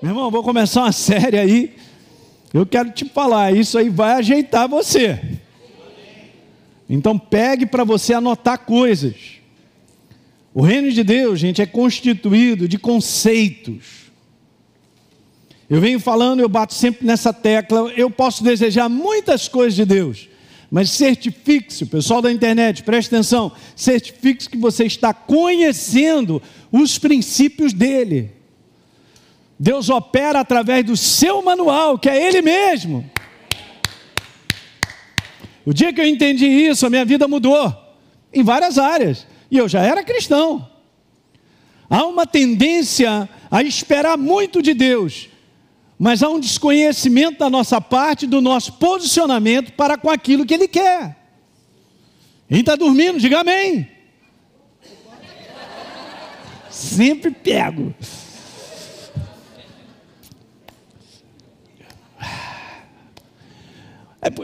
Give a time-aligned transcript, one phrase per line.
[0.00, 1.74] Meu irmão, vou começar uma série aí.
[2.54, 5.20] Eu quero te falar, isso aí vai ajeitar você.
[6.88, 9.14] Então pegue para você anotar coisas.
[10.54, 14.08] O reino de Deus, gente, é constituído de conceitos.
[15.68, 17.92] Eu venho falando, eu bato sempre nessa tecla.
[17.94, 20.28] Eu posso desejar muitas coisas de Deus,
[20.70, 26.40] mas certifique-se, pessoal da internet, preste atenção, certifique-se que você está conhecendo
[26.72, 28.37] os princípios dele.
[29.58, 33.08] Deus opera através do seu manual, que é Ele mesmo.
[35.66, 37.74] O dia que eu entendi isso, a minha vida mudou
[38.32, 39.26] em várias áreas.
[39.50, 40.68] E eu já era cristão.
[41.90, 45.28] Há uma tendência a esperar muito de Deus,
[45.98, 50.68] mas há um desconhecimento da nossa parte do nosso posicionamento para com aquilo que Ele
[50.68, 51.16] quer.
[52.48, 53.88] Quem está dormindo, diga amém.
[56.70, 57.94] Sempre pego.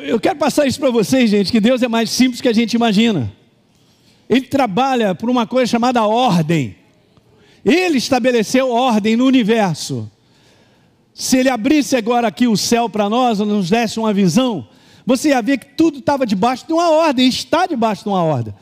[0.03, 2.75] Eu quero passar isso para vocês, gente, que Deus é mais simples que a gente
[2.75, 3.33] imagina.
[4.29, 6.77] Ele trabalha por uma coisa chamada ordem.
[7.65, 10.11] Ele estabeleceu ordem no universo.
[11.15, 14.67] Se ele abrisse agora aqui o céu para nós, nos desse uma visão,
[15.07, 18.55] você ia ver que tudo estava debaixo de uma ordem, está debaixo de uma ordem.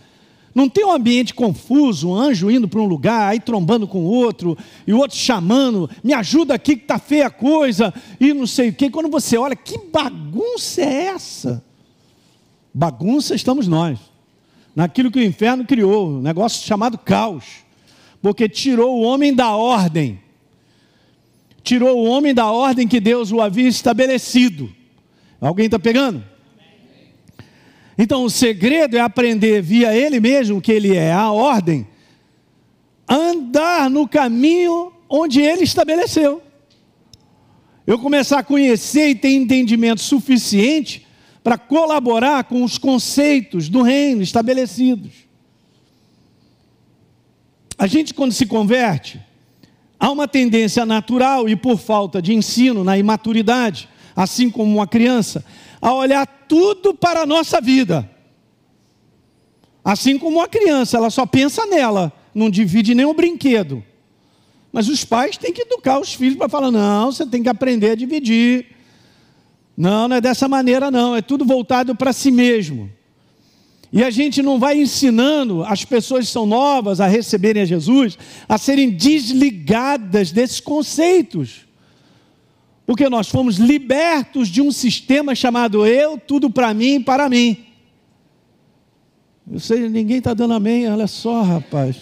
[0.55, 4.07] Não tem um ambiente confuso, um anjo indo para um lugar, aí trombando com o
[4.07, 8.47] outro, e o outro chamando, me ajuda aqui que está feia a coisa, e não
[8.47, 8.91] sei o quê.
[8.91, 11.65] Quando você olha, que bagunça é essa?
[12.73, 13.99] Bagunça estamos nós.
[14.75, 17.45] Naquilo que o inferno criou, um negócio chamado caos.
[18.21, 20.21] Porque tirou o homem da ordem.
[21.63, 24.71] Tirou o homem da ordem que Deus o havia estabelecido.
[25.41, 26.25] Alguém está pegando?
[27.97, 31.87] Então o segredo é aprender via Ele mesmo, que Ele é a ordem,
[33.09, 36.43] andar no caminho onde Ele estabeleceu.
[37.87, 41.07] Eu começar a conhecer e ter entendimento suficiente
[41.43, 45.13] para colaborar com os conceitos do reino estabelecidos.
[47.77, 49.21] A gente, quando se converte,
[49.99, 55.45] há uma tendência natural e por falta de ensino na imaturidade, assim como uma criança,
[55.83, 58.09] a olhar tudo para a nossa vida.
[59.85, 63.83] Assim como uma criança, ela só pensa nela, não divide nenhum brinquedo.
[64.73, 67.91] Mas os pais têm que educar os filhos para falar: não, você tem que aprender
[67.91, 68.67] a dividir.
[69.77, 71.17] Não, não é dessa maneira, não.
[71.17, 72.89] É tudo voltado para si mesmo.
[73.93, 78.17] E a gente não vai ensinando as pessoas que são novas a receberem a Jesus
[78.49, 81.67] a serem desligadas desses conceitos.
[82.87, 87.65] Porque nós fomos libertos de um sistema chamado eu, tudo para mim e para mim.
[89.51, 91.97] Eu sei, ninguém está dando amém, olha só, rapaz.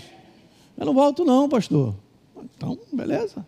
[0.76, 1.94] Eu não volto, não, pastor.
[2.56, 3.46] Então, beleza.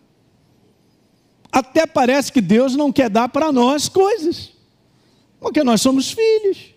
[1.51, 4.51] Até parece que Deus não quer dar para nós coisas,
[5.39, 6.73] porque nós somos filhos.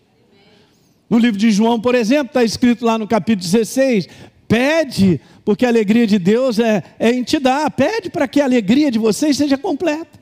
[1.09, 4.09] No livro de João, por exemplo, está escrito lá no capítulo 16:
[4.47, 8.45] pede, porque a alegria de Deus é, é em te dar, pede para que a
[8.45, 10.16] alegria de vocês seja completa.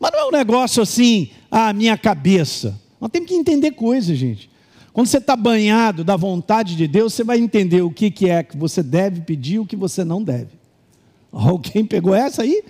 [0.00, 2.80] Mas não é um negócio assim, a minha cabeça.
[2.98, 4.50] Nós temos que entender coisas, gente.
[4.94, 8.42] Quando você está banhado da vontade de Deus, você vai entender o que, que é
[8.42, 10.58] que você deve pedir e o que você não deve.
[11.30, 12.64] Alguém pegou essa aí?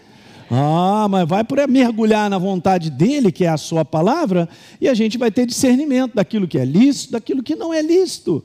[0.51, 4.49] Ah, mas vai por mergulhar na vontade dele, que é a sua palavra,
[4.81, 8.43] e a gente vai ter discernimento daquilo que é lícito, daquilo que não é lícito.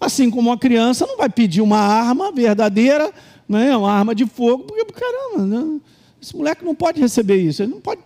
[0.00, 3.12] Assim como uma criança não vai pedir uma arma verdadeira,
[3.48, 5.80] né, uma arma de fogo, porque, caramba, né?
[6.20, 8.02] Esse moleque não pode receber isso, ele não pode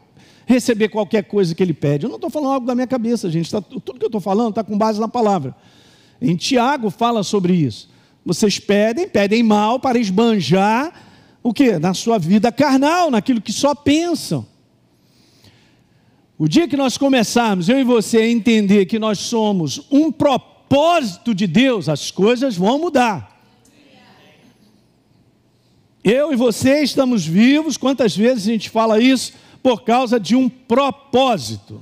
[0.47, 2.05] receber qualquer coisa que ele pede.
[2.05, 3.51] Eu não estou falando algo da minha cabeça, gente.
[3.51, 5.55] Tá, tudo que eu estou falando está com base na palavra.
[6.21, 7.89] Em Tiago fala sobre isso.
[8.25, 10.93] Vocês pedem, pedem mal para esbanjar
[11.43, 11.79] o que?
[11.79, 14.47] Na sua vida carnal, naquilo que só pensam.
[16.39, 21.35] O dia que nós começarmos, eu e você, a entender que nós somos um propósito
[21.35, 23.34] de Deus, as coisas vão mudar.
[26.05, 29.33] Eu e você estamos vivos, quantas vezes a gente fala isso?
[29.63, 31.81] Por causa de um propósito.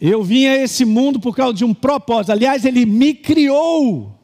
[0.00, 2.32] Eu vim a esse mundo por causa de um propósito.
[2.32, 4.18] Aliás, ele me criou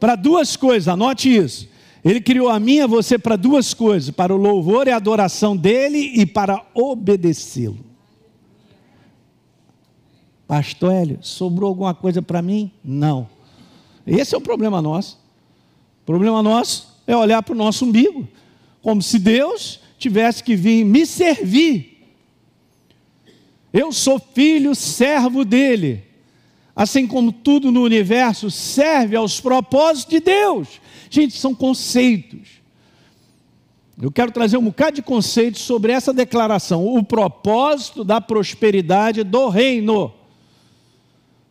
[0.00, 1.68] para duas coisas, anote isso.
[2.04, 4.96] Ele criou a mim e a você para duas coisas: para o louvor e a
[4.96, 7.78] adoração dele e para obedecê-lo.
[10.48, 12.72] Pastor Hélio, sobrou alguma coisa para mim?
[12.84, 13.28] Não.
[14.04, 15.16] Esse é o problema nosso.
[16.04, 18.28] Problema nosso é olhar para o nosso umbigo,
[18.82, 21.94] como se Deus tivesse que vir me servir.
[23.72, 26.04] Eu sou filho, servo dele.
[26.76, 30.80] Assim como tudo no universo serve aos propósitos de Deus.
[31.08, 32.64] Gente, são conceitos.
[34.00, 39.48] Eu quero trazer um bocado de conceitos sobre essa declaração, o propósito da prosperidade do
[39.48, 40.12] reino.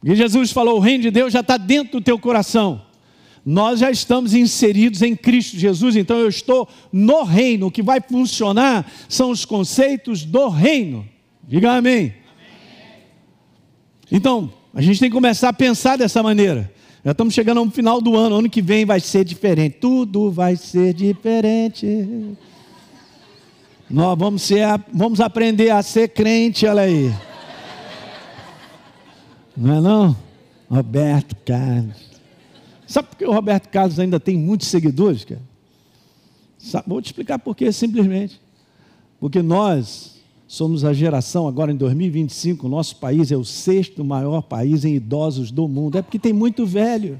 [0.03, 2.81] E Jesus falou: o reino de Deus já está dentro do teu coração.
[3.45, 7.67] Nós já estamos inseridos em Cristo Jesus, então eu estou no reino.
[7.67, 11.05] O que vai funcionar são os conceitos do reino.
[11.45, 11.93] Diga amém.
[11.93, 12.13] amém.
[14.09, 16.71] Então, a gente tem que começar a pensar dessa maneira.
[17.03, 19.77] Já estamos chegando ao final do ano, ano que vem vai ser diferente.
[19.81, 22.37] Tudo vai ser diferente.
[23.89, 27.13] Nós vamos, ser, vamos aprender a ser crente, olha aí.
[29.55, 30.15] Não é não?
[30.69, 32.12] Roberto Carlos.
[32.93, 35.41] Sabe por que o Roberto Carlos ainda tem muitos seguidores, cara?
[36.59, 38.39] Sabe, vou te explicar por quê, simplesmente.
[39.19, 44.43] Porque nós somos a geração, agora em 2025, o nosso país é o sexto maior
[44.43, 45.97] país em idosos do mundo.
[45.97, 47.19] É porque tem muito velho.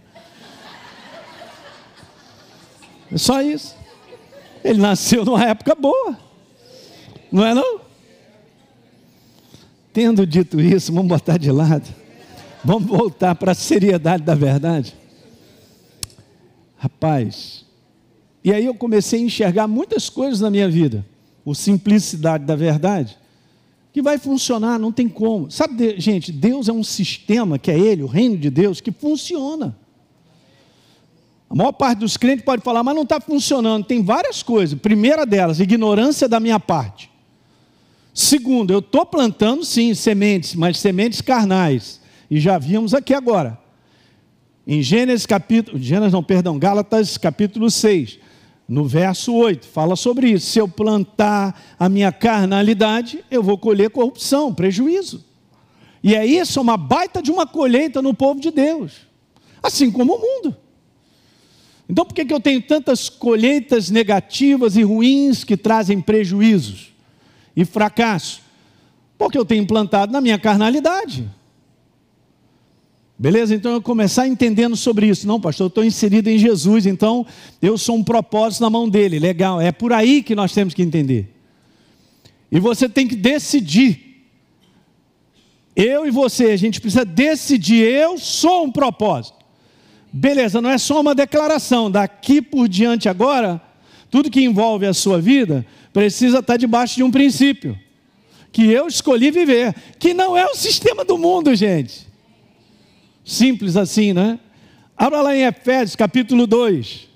[3.12, 3.76] É só isso.
[4.64, 6.16] Ele nasceu numa época boa.
[7.32, 7.80] Não é não?
[9.92, 11.92] Tendo dito isso, vamos botar de lado.
[12.64, 15.02] Vamos voltar para a seriedade da verdade.
[16.84, 17.64] Rapaz,
[18.44, 21.06] e aí eu comecei a enxergar muitas coisas na minha vida,
[21.46, 23.18] o simplicidade da verdade,
[23.94, 25.50] que vai funcionar, não tem como.
[25.50, 29.74] Sabe, gente, Deus é um sistema que é Ele, o reino de Deus, que funciona.
[31.50, 33.86] A maior parte dos crentes pode falar, mas não está funcionando.
[33.86, 34.78] Tem várias coisas.
[34.78, 37.10] Primeira delas, ignorância da minha parte.
[38.14, 42.02] Segundo, eu estou plantando sim sementes, mas sementes carnais.
[42.30, 43.63] E já vimos aqui agora.
[44.66, 48.18] Em Gênesis capítulo, Gênesis não, perdão, Gálatas capítulo 6,
[48.68, 50.48] no verso 8, fala sobre isso.
[50.48, 55.24] Se eu plantar a minha carnalidade, eu vou colher corrupção, prejuízo.
[56.02, 58.94] E é isso, uma baita de uma colheita no povo de Deus,
[59.62, 60.56] assim como o mundo.
[61.90, 66.94] Então, por que, que eu tenho tantas colheitas negativas e ruins que trazem prejuízos
[67.56, 68.42] e fracasso?
[69.18, 71.30] Porque eu tenho plantado na minha carnalidade.
[73.24, 73.56] Beleza?
[73.56, 75.26] Então eu começar entendendo sobre isso.
[75.26, 77.26] Não, pastor, eu estou inserido em Jesus, então
[77.62, 79.18] eu sou um propósito na mão dele.
[79.18, 81.34] Legal, é por aí que nós temos que entender.
[82.52, 84.28] E você tem que decidir.
[85.74, 87.82] Eu e você, a gente precisa decidir.
[87.86, 89.38] Eu sou um propósito.
[90.12, 91.90] Beleza, não é só uma declaração.
[91.90, 93.62] Daqui por diante agora,
[94.12, 97.80] tudo que envolve a sua vida precisa estar debaixo de um princípio
[98.52, 102.12] que eu escolhi viver, que não é o sistema do mundo, gente.
[103.24, 104.40] Simples assim, né?
[104.98, 107.08] Abra lá em Efésios capítulo 2,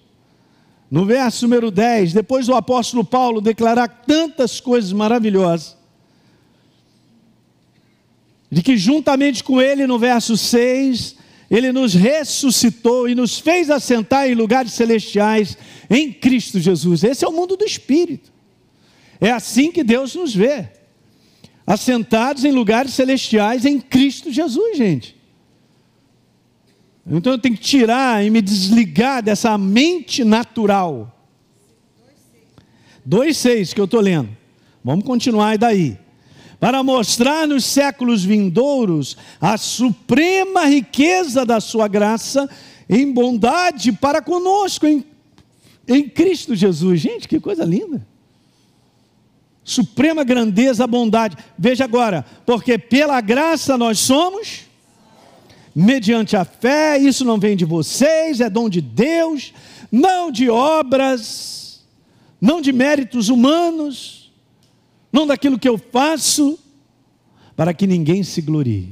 [0.90, 5.78] no verso número 10, depois do apóstolo Paulo declarar tantas coisas maravilhosas,
[8.50, 11.18] de que juntamente com ele, no verso 6,
[11.52, 15.58] ele nos ressuscitou e nos fez assentar em lugares celestiais
[15.90, 17.04] em Cristo Jesus.
[17.04, 18.32] Esse é o mundo do Espírito.
[19.20, 20.70] É assim que Deus nos vê.
[21.66, 25.17] Assentados em lugares celestiais em Cristo Jesus, gente.
[27.10, 31.14] Então eu tenho que tirar e me desligar dessa mente natural.
[33.08, 34.30] 2,6 que eu estou lendo.
[34.84, 35.98] Vamos continuar e daí.
[36.60, 42.50] Para mostrar nos séculos vindouros a suprema riqueza da sua graça
[42.90, 45.06] em bondade para conosco em,
[45.88, 47.00] em Cristo Jesus.
[47.00, 48.06] Gente, que coisa linda.
[49.64, 51.38] Suprema grandeza, bondade.
[51.58, 54.67] Veja agora, porque pela graça nós somos
[55.80, 59.54] mediante a fé, isso não vem de vocês, é dom de Deus,
[59.92, 61.86] não de obras,
[62.42, 64.34] não de méritos humanos,
[65.14, 66.58] não daquilo que eu faço,
[67.56, 68.90] para que ninguém se glorie.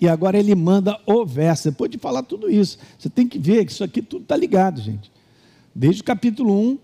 [0.00, 3.66] E agora ele manda o verso, depois de falar tudo isso, você tem que ver
[3.66, 5.12] que isso aqui tudo está ligado, gente.
[5.74, 6.78] Desde o capítulo 1,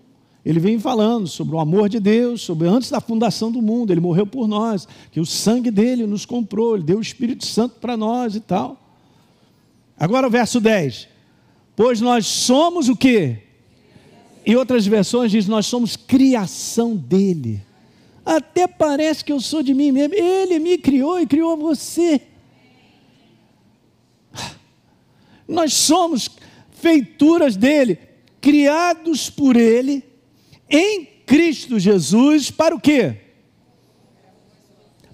[0.44, 4.02] ele vem falando sobre o amor de Deus, sobre antes da fundação do mundo, ele
[4.02, 7.96] morreu por nós, que o sangue dele nos comprou, ele deu o Espírito Santo para
[7.96, 8.83] nós e tal.
[9.98, 11.08] Agora o verso 10.
[11.76, 13.38] Pois nós somos o quê?
[14.46, 17.62] Em outras versões diz: nós somos criação dele.
[18.24, 20.14] Até parece que eu sou de mim mesmo.
[20.14, 22.20] Ele me criou e criou você.
[25.46, 26.30] Nós somos
[26.72, 27.98] feituras dele,
[28.40, 30.02] criados por ele
[30.68, 33.16] em Cristo Jesus para o quê?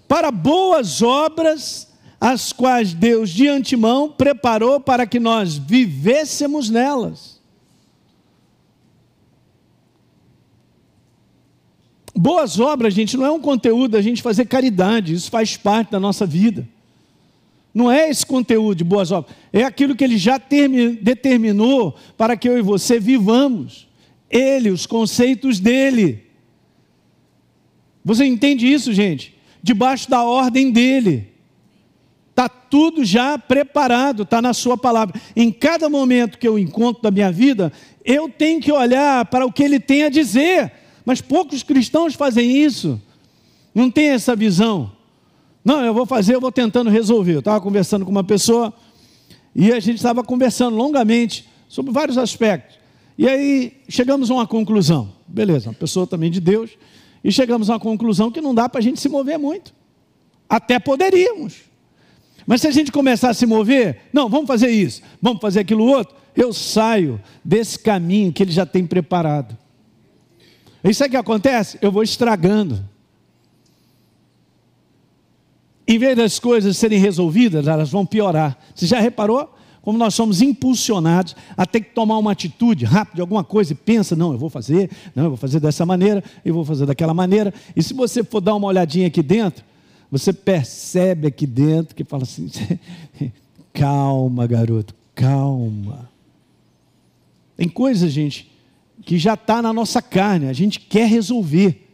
[0.06, 1.89] Para boas obras
[2.20, 7.40] as quais Deus de antemão preparou para que nós vivêssemos nelas.
[12.14, 15.98] Boas obras, gente, não é um conteúdo da gente fazer caridade, isso faz parte da
[15.98, 16.68] nossa vida.
[17.72, 20.38] Não é esse conteúdo de boas obras, é aquilo que ele já
[21.00, 23.88] determinou para que eu e você vivamos.
[24.28, 26.26] Ele, os conceitos dele.
[28.04, 29.34] Você entende isso, gente?
[29.62, 31.29] Debaixo da ordem dele.
[32.70, 35.20] Tudo já preparado, está na Sua palavra.
[35.34, 37.72] Em cada momento que eu encontro da minha vida,
[38.04, 40.72] eu tenho que olhar para o que ele tem a dizer.
[41.04, 43.00] Mas poucos cristãos fazem isso.
[43.74, 44.92] Não tem essa visão.
[45.64, 47.34] Não, eu vou fazer, eu vou tentando resolver.
[47.34, 48.72] Eu estava conversando com uma pessoa
[49.54, 52.78] e a gente estava conversando longamente sobre vários aspectos.
[53.18, 55.12] E aí chegamos a uma conclusão.
[55.26, 56.70] Beleza, uma pessoa também de Deus.
[57.22, 59.74] E chegamos a uma conclusão que não dá para a gente se mover muito.
[60.48, 61.69] Até poderíamos.
[62.50, 65.84] Mas se a gente começar a se mover, não, vamos fazer isso, vamos fazer aquilo
[65.84, 69.56] outro, eu saio desse caminho que ele já tem preparado.
[70.82, 71.78] Isso é que acontece?
[71.80, 72.84] Eu vou estragando.
[75.86, 78.58] Em vez das coisas serem resolvidas, elas vão piorar.
[78.74, 79.54] Você já reparou?
[79.80, 84.16] Como nós somos impulsionados a ter que tomar uma atitude rápida alguma coisa e pensa,
[84.16, 87.54] não, eu vou fazer, não, eu vou fazer dessa maneira, eu vou fazer daquela maneira.
[87.76, 89.69] E se você for dar uma olhadinha aqui dentro,
[90.10, 92.50] você percebe aqui dentro que fala assim:
[93.72, 96.10] calma, garoto, calma.
[97.56, 98.50] Tem coisa, gente,
[99.04, 101.86] que já está na nossa carne, a gente quer resolver.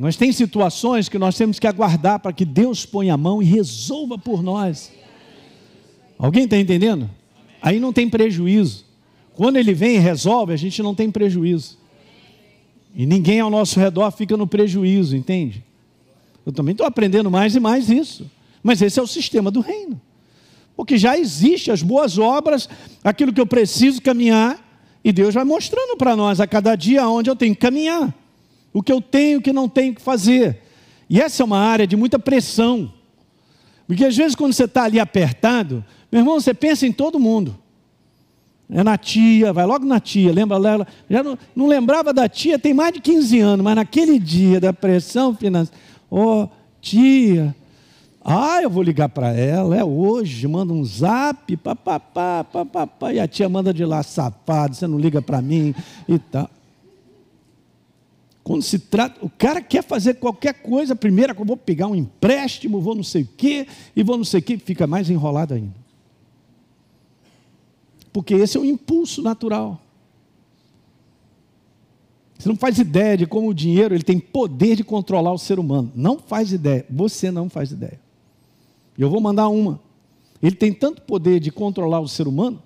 [0.00, 3.44] Mas tem situações que nós temos que aguardar para que Deus ponha a mão e
[3.44, 4.92] resolva por nós.
[6.18, 7.10] Alguém está entendendo?
[7.60, 8.84] Aí não tem prejuízo.
[9.34, 11.78] Quando ele vem e resolve, a gente não tem prejuízo.
[12.94, 15.64] E ninguém ao nosso redor fica no prejuízo, entende?
[16.44, 18.30] Eu também estou aprendendo mais e mais isso.
[18.62, 20.00] Mas esse é o sistema do reino.
[20.76, 22.68] Porque já existe as boas obras,
[23.02, 24.64] aquilo que eu preciso caminhar,
[25.02, 28.14] e Deus vai mostrando para nós a cada dia onde eu tenho que caminhar,
[28.72, 30.62] o que eu tenho o que não tenho que fazer.
[31.08, 32.92] E essa é uma área de muita pressão.
[33.86, 37.58] Porque às vezes quando você está ali apertado, meu irmão, você pensa em todo mundo.
[38.70, 40.86] É na tia, vai logo na tia, lembra dela?
[41.08, 44.74] Já não, não lembrava da tia tem mais de 15 anos, mas naquele dia da
[44.74, 46.48] pressão financeira, Ô, oh,
[46.80, 47.54] tia,
[48.24, 53.26] ah, eu vou ligar para ela, é hoje, manda um zap, papapá, papapá, e a
[53.26, 55.74] tia manda de lá, safado, você não liga para mim
[56.06, 56.50] e tal.
[58.42, 62.80] Quando se trata, o cara quer fazer qualquer coisa, primeiro eu vou pegar um empréstimo,
[62.80, 65.74] vou não sei o quê, e vou não sei o quê, fica mais enrolado ainda.
[68.12, 69.80] Porque esse é o impulso natural.
[72.38, 75.58] Você não faz ideia de como o dinheiro ele tem poder de controlar o ser
[75.58, 75.90] humano.
[75.94, 76.86] Não faz ideia.
[76.88, 78.00] Você não faz ideia.
[78.96, 79.80] Eu vou mandar uma.
[80.40, 82.62] Ele tem tanto poder de controlar o ser humano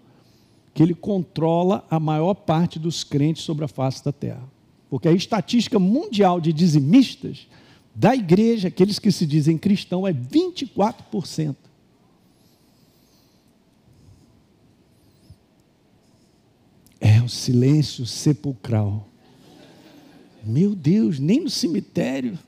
[0.75, 4.43] que ele controla a maior parte dos crentes sobre a face da terra.
[4.91, 7.47] Porque a estatística mundial de dizimistas
[7.95, 11.57] da igreja, aqueles que se dizem cristão, é 24%.
[17.01, 19.12] É o silêncio sepulcral.
[20.45, 22.39] Meu Deus, nem no cemitério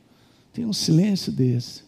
[0.53, 1.83] tem um silêncio desse.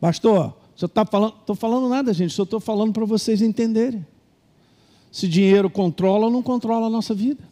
[0.00, 4.06] Pastor, eu está falando, estou falando nada, gente, só estou falando para vocês entenderem.
[5.10, 7.42] Se dinheiro controla ou não controla a nossa vida.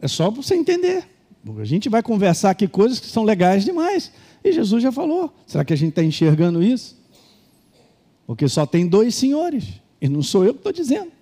[0.00, 1.08] É só para você entender.
[1.58, 4.12] A gente vai conversar aqui coisas que são legais demais.
[4.42, 5.32] E Jesus já falou.
[5.46, 6.96] Será que a gente está enxergando isso?
[8.26, 9.64] Porque só tem dois senhores.
[10.00, 11.12] E não sou eu que estou dizendo.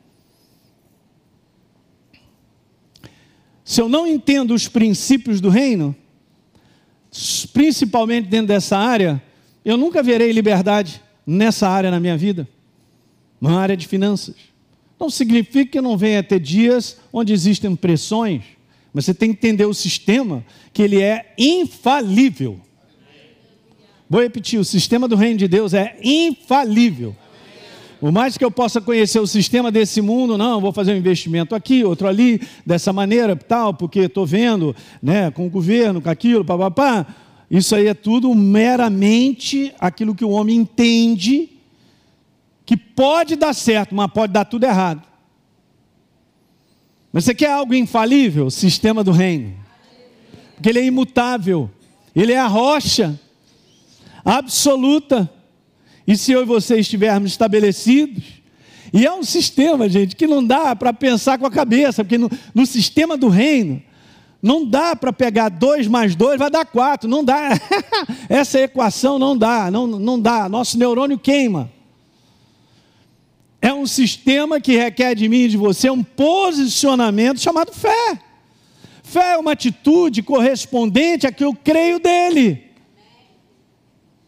[3.68, 5.94] Se eu não entendo os princípios do reino,
[7.52, 9.22] principalmente dentro dessa área,
[9.62, 12.48] eu nunca verei liberdade nessa área na minha vida,
[13.38, 14.36] na área de finanças.
[14.98, 18.42] Não significa que não venha ter dias onde existem pressões,
[18.90, 22.58] mas você tem que entender o sistema, que ele é infalível.
[24.08, 27.14] Vou repetir: o sistema do reino de Deus é infalível.
[28.00, 31.54] Por mais que eu possa conhecer o sistema desse mundo, não, vou fazer um investimento
[31.54, 36.44] aqui, outro ali, dessa maneira, tal, porque estou vendo, né, com o governo, com aquilo,
[36.44, 37.06] papapá.
[37.50, 41.50] Isso aí é tudo meramente aquilo que o homem entende
[42.64, 45.02] que pode dar certo, mas pode dar tudo errado.
[47.10, 48.50] Mas você quer algo infalível?
[48.50, 49.54] Sistema do reino.
[50.54, 51.70] Porque ele é imutável.
[52.14, 53.18] Ele é a rocha
[54.22, 55.32] absoluta.
[56.08, 58.24] E se eu e você estivermos estabelecidos,
[58.94, 62.30] e é um sistema, gente, que não dá para pensar com a cabeça, porque no,
[62.54, 63.82] no sistema do reino,
[64.42, 67.50] não dá para pegar dois mais dois, vai dar quatro, não dá.
[68.26, 70.48] Essa equação não dá, não, não dá.
[70.48, 71.70] Nosso neurônio queima.
[73.60, 78.18] É um sistema que requer de mim e de você um posicionamento chamado fé.
[79.02, 82.62] Fé é uma atitude correspondente a que eu creio dele.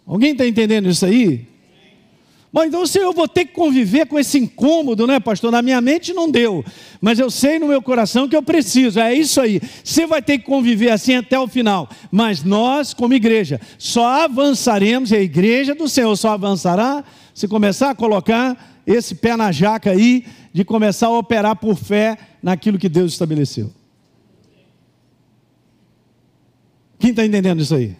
[0.06, 1.48] Alguém está entendendo isso aí?
[2.52, 5.52] Bom, então se eu vou ter que conviver com esse incômodo, né, pastor?
[5.52, 6.64] Na minha mente não deu,
[7.00, 8.98] mas eu sei no meu coração que eu preciso.
[8.98, 9.60] É isso aí.
[9.84, 11.88] Você vai ter que conviver assim até o final.
[12.10, 17.90] Mas nós, como igreja, só avançaremos, e a igreja do Senhor só avançará se começar
[17.90, 22.88] a colocar esse pé na jaca aí, de começar a operar por fé naquilo que
[22.88, 23.72] Deus estabeleceu.
[26.98, 27.96] Quem está entendendo isso aí?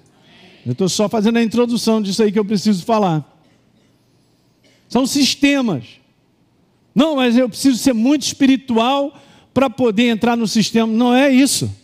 [0.66, 3.39] Eu estou só fazendo a introdução disso aí que eu preciso falar.
[4.90, 5.84] São sistemas.
[6.92, 9.16] Não, mas eu preciso ser muito espiritual
[9.54, 10.92] para poder entrar no sistema.
[10.92, 11.74] Não é isso.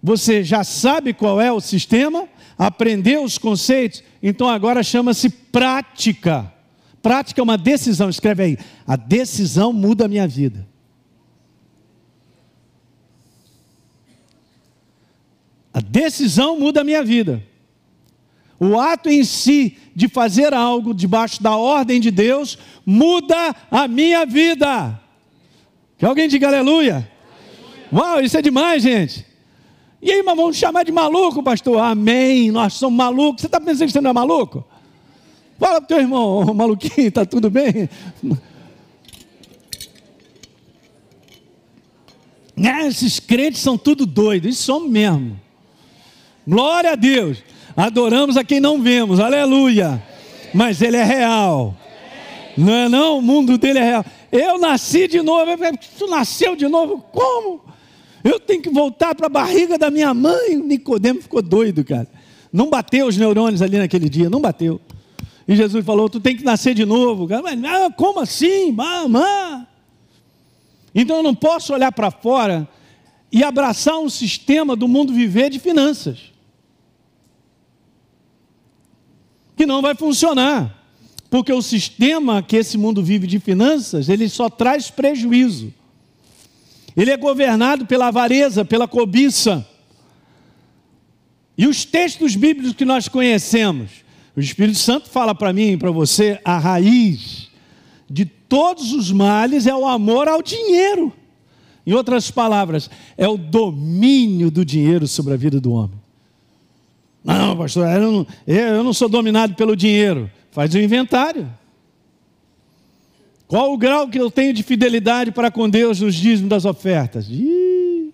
[0.00, 6.52] Você já sabe qual é o sistema, aprendeu os conceitos, então agora chama-se prática.
[7.02, 8.58] Prática é uma decisão, escreve aí.
[8.86, 10.66] A decisão muda a minha vida.
[15.72, 17.42] A decisão muda a minha vida.
[18.60, 24.26] O ato em si de fazer algo debaixo da ordem de Deus muda a minha
[24.26, 25.00] vida.
[25.96, 27.08] Que alguém diga aleluia.
[27.92, 29.24] Uau, isso é demais, gente.
[30.02, 31.78] E aí, mas vamos chamar de maluco, pastor?
[31.78, 32.50] Amém.
[32.50, 33.40] Nós somos malucos.
[33.40, 34.64] Você está pensando que você não é maluco?
[35.58, 37.88] Fala para o teu irmão, maluquinho, está tudo bem?
[42.56, 45.40] É, esses crentes são tudo doidos, isso somos mesmo.
[46.46, 47.42] Glória a Deus.
[47.76, 50.02] Adoramos a quem não vemos, aleluia.
[50.52, 51.76] Mas ele é real.
[52.56, 53.18] Não é não?
[53.18, 54.04] O mundo dele é real.
[54.30, 55.50] Eu nasci de novo.
[55.98, 57.04] Tu nasceu de novo?
[57.12, 57.64] Como?
[58.22, 60.56] Eu tenho que voltar para a barriga da minha mãe.
[60.56, 62.08] Nicodemo ficou doido, cara.
[62.52, 64.80] Não bateu os neurônios ali naquele dia, não bateu.
[65.46, 67.26] E Jesus falou: Tu tem que nascer de novo.
[67.26, 68.70] Cara, mas ah, como assim?
[68.70, 69.66] Mamã?
[70.94, 72.68] Então eu não posso olhar para fora
[73.32, 76.33] e abraçar um sistema do mundo viver de finanças.
[79.56, 80.82] Que não vai funcionar.
[81.30, 85.72] Porque o sistema que esse mundo vive de finanças, ele só traz prejuízo.
[86.96, 89.66] Ele é governado pela avareza, pela cobiça.
[91.58, 93.90] E os textos bíblicos que nós conhecemos,
[94.36, 97.48] o Espírito Santo fala para mim e para você, a raiz
[98.08, 101.12] de todos os males é o amor ao dinheiro.
[101.86, 106.03] Em outras palavras, é o domínio do dinheiro sobre a vida do homem.
[107.24, 110.30] Não, pastor, eu não, eu não sou dominado pelo dinheiro.
[110.50, 111.50] Faz o um inventário.
[113.48, 117.26] Qual o grau que eu tenho de fidelidade para com Deus nos dízimos das ofertas?
[117.30, 118.12] Ih.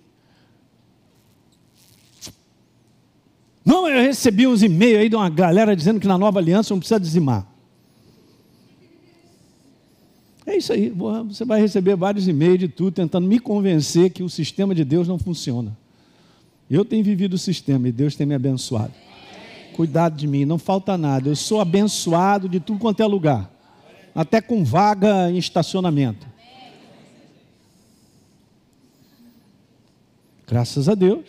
[3.65, 6.79] Não, eu recebi uns e-mails aí de uma galera dizendo que na nova aliança não
[6.79, 7.45] precisa dizimar.
[10.45, 14.29] É isso aí, você vai receber vários e-mails de tudo tentando me convencer que o
[14.29, 15.77] sistema de Deus não funciona.
[16.71, 18.93] Eu tenho vivido o sistema e Deus tem me abençoado.
[19.73, 21.27] Cuidado de mim, não falta nada.
[21.27, 23.51] Eu sou abençoado de tudo quanto é lugar,
[24.15, 26.25] até com vaga em estacionamento.
[30.47, 31.25] Graças a Deus.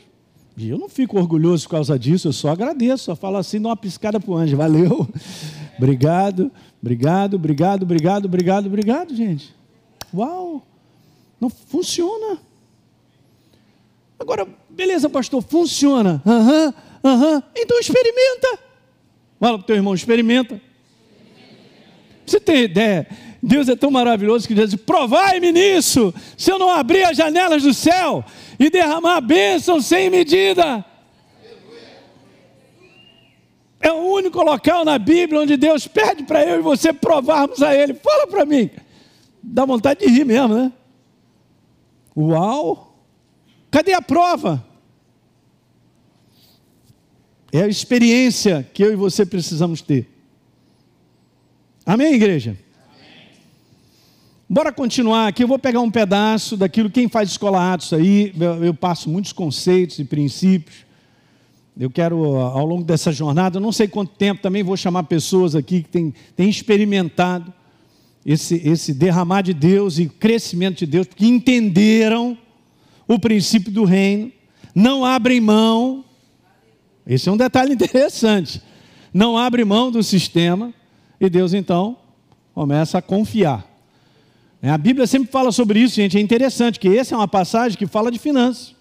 [0.56, 3.70] E eu não fico orgulhoso por causa disso, eu só agradeço, só falo assim, dá
[3.70, 4.56] uma piscada para o anjo.
[4.56, 5.08] Valeu,
[5.76, 9.52] obrigado, obrigado, obrigado, obrigado, obrigado, obrigado, gente.
[10.14, 10.64] Uau,
[11.40, 12.38] não funciona.
[14.20, 16.22] Agora, beleza, pastor, funciona.
[16.26, 16.72] Aham, uhum,
[17.04, 17.34] aham.
[17.34, 17.42] Uhum.
[17.56, 18.58] Então experimenta.
[19.38, 20.60] Fala para o teu irmão, experimenta.
[22.24, 23.06] Você tem ideia?
[23.42, 27.74] Deus é tão maravilhoso que diz: provai-me nisso, se eu não abrir as janelas do
[27.74, 28.24] céu
[28.58, 30.84] e derramar bênção sem medida.
[33.80, 37.74] É o único local na Bíblia onde Deus pede para eu e você provarmos a
[37.74, 37.94] Ele.
[37.94, 38.70] Fala para mim.
[39.42, 40.72] Dá vontade de rir mesmo, né?
[42.16, 42.91] Uau!
[43.72, 44.62] Cadê a prova?
[47.50, 50.10] É a experiência que eu e você precisamos ter.
[51.86, 52.50] Amém, igreja?
[52.50, 53.30] Amém.
[54.46, 55.42] Bora continuar aqui.
[55.42, 56.90] Eu vou pegar um pedaço daquilo.
[56.90, 60.84] Quem faz escola Atos aí, eu passo muitos conceitos e princípios.
[61.74, 65.82] Eu quero, ao longo dessa jornada, não sei quanto tempo, também vou chamar pessoas aqui
[65.82, 67.50] que têm, têm experimentado
[68.24, 72.36] esse, esse derramar de Deus e crescimento de Deus, porque entenderam
[73.14, 74.32] o princípio do reino,
[74.74, 76.04] não abrem mão.
[77.06, 78.62] Esse é um detalhe interessante.
[79.12, 80.72] Não abre mão do sistema
[81.20, 81.96] e Deus então
[82.54, 83.66] começa a confiar.
[84.62, 86.16] É, a Bíblia sempre fala sobre isso, gente.
[86.16, 88.74] É interessante que essa é uma passagem que fala de finanças.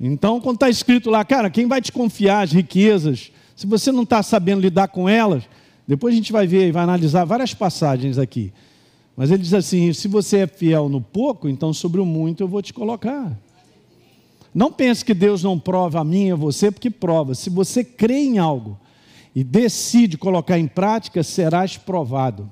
[0.00, 4.02] Então, quando está escrito lá, cara, quem vai te confiar as riquezas, se você não
[4.02, 5.44] está sabendo lidar com elas,
[5.86, 8.52] depois a gente vai ver e vai analisar várias passagens aqui.
[9.20, 12.48] Mas ele diz assim: se você é fiel no pouco, então sobre o muito eu
[12.48, 13.38] vou te colocar.
[14.54, 17.34] Não pense que Deus não prova a mim e a você, porque prova.
[17.34, 18.80] Se você crê em algo
[19.34, 22.48] e decide colocar em prática, serás provado.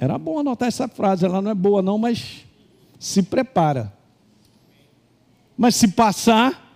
[0.00, 2.44] Era bom anotar essa frase, ela não é boa não, mas
[2.98, 3.92] se prepara.
[5.56, 6.74] Mas se passar,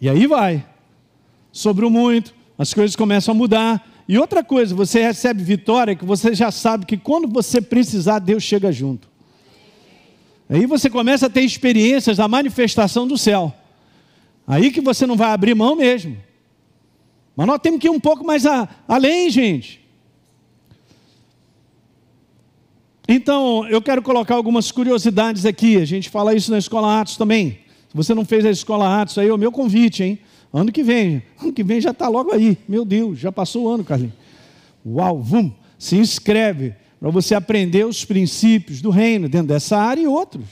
[0.00, 0.66] e aí vai.
[1.52, 3.91] Sobre o muito, as coisas começam a mudar.
[4.08, 8.42] E outra coisa, você recebe vitória que você já sabe que quando você precisar, Deus
[8.42, 9.08] chega junto.
[10.48, 13.54] Aí você começa a ter experiências da manifestação do céu.
[14.46, 16.16] Aí que você não vai abrir mão mesmo.
[17.34, 19.80] Mas nós temos que ir um pouco mais a, além, gente.
[23.08, 25.76] Então, eu quero colocar algumas curiosidades aqui.
[25.76, 27.60] A gente fala isso na Escola Atos também.
[27.88, 30.18] Se você não fez a Escola Atos, aí é o meu convite, hein?
[30.52, 31.22] Ano que vem.
[31.40, 32.58] Ano que vem já está logo aí.
[32.68, 34.14] Meu Deus, já passou o ano, Carlinhos.
[34.84, 35.50] Uau, vum.
[35.78, 40.44] Se inscreve para você aprender os princípios do reino dentro dessa área e outros.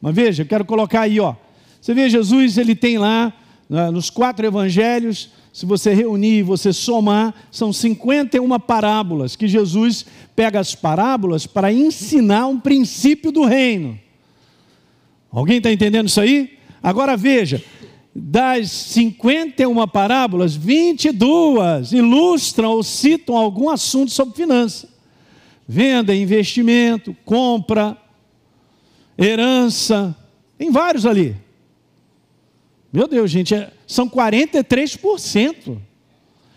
[0.00, 1.34] Mas veja, eu quero colocar aí, ó.
[1.80, 3.32] Você vê, Jesus, ele tem lá,
[3.68, 10.60] né, nos quatro evangelhos, se você reunir, você somar, são 51 parábolas que Jesus pega
[10.60, 13.98] as parábolas para ensinar um princípio do reino.
[15.30, 16.58] Alguém está entendendo isso aí?
[16.82, 17.62] Agora veja,
[18.20, 24.88] das 51 parábolas, 22 ilustram ou citam algum assunto sobre finança.
[25.66, 27.96] Venda, investimento, compra,
[29.16, 30.16] herança,
[30.56, 31.36] tem vários ali.
[32.92, 35.78] Meu Deus, gente, é, são 43%.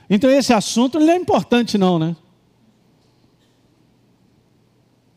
[0.09, 2.15] Então esse assunto não é importante não, né?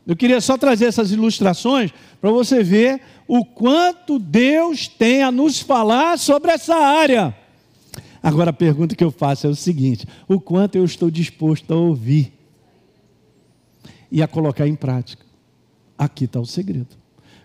[0.07, 1.91] Eu queria só trazer essas ilustrações
[2.21, 7.35] para você ver o quanto Deus tem a nos falar sobre essa área.
[8.21, 11.77] Agora a pergunta que eu faço é o seguinte: o quanto eu estou disposto a
[11.77, 12.33] ouvir
[14.11, 15.25] e a colocar em prática?
[15.97, 16.95] Aqui está o segredo.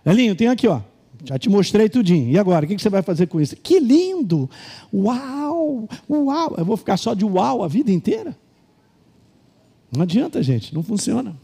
[0.05, 0.81] Elinho, tem aqui, ó.
[1.25, 2.31] Já te mostrei tudinho.
[2.31, 3.55] E agora, o que você vai fazer com isso?
[3.57, 4.49] Que lindo!
[4.93, 5.89] Uau!
[6.09, 6.55] Uau!
[6.57, 8.37] Eu vou ficar só de uau a vida inteira?
[9.93, 11.37] Não adianta, gente, não funciona.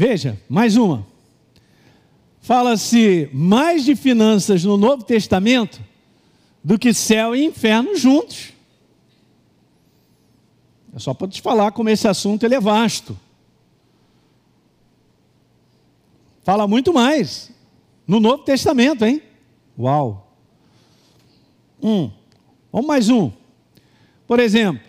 [0.00, 1.06] Veja, mais uma.
[2.40, 5.78] Fala-se mais de finanças no Novo Testamento
[6.64, 8.54] do que céu e inferno juntos.
[10.96, 13.14] É só para te falar como esse assunto ele é vasto.
[16.44, 17.52] Fala muito mais
[18.06, 19.20] no Novo Testamento, hein?
[19.78, 20.34] Uau!
[21.82, 22.10] Um.
[22.72, 23.30] Vamos mais um.
[24.26, 24.82] Por exemplo,